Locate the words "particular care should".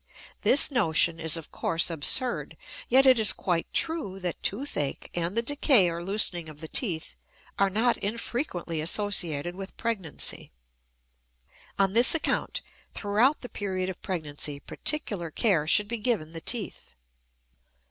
14.59-15.87